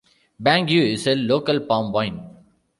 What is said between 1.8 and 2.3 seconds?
wine.